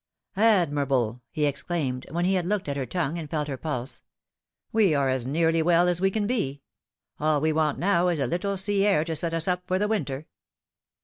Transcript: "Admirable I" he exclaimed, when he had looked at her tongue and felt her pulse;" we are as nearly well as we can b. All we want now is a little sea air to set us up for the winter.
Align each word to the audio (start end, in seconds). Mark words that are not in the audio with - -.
"Admirable 0.57 1.21
I" 1.21 1.29
he 1.29 1.45
exclaimed, 1.45 2.07
when 2.09 2.25
he 2.25 2.33
had 2.33 2.47
looked 2.47 2.67
at 2.67 2.75
her 2.75 2.87
tongue 2.87 3.19
and 3.19 3.29
felt 3.29 3.47
her 3.47 3.55
pulse;" 3.55 4.01
we 4.71 4.95
are 4.95 5.09
as 5.09 5.27
nearly 5.27 5.61
well 5.61 5.87
as 5.87 6.01
we 6.01 6.09
can 6.09 6.25
b. 6.25 6.63
All 7.19 7.39
we 7.39 7.53
want 7.53 7.77
now 7.77 8.07
is 8.07 8.17
a 8.17 8.25
little 8.25 8.57
sea 8.57 8.83
air 8.83 9.03
to 9.03 9.15
set 9.15 9.35
us 9.35 9.47
up 9.47 9.67
for 9.67 9.77
the 9.77 9.87
winter. 9.87 10.25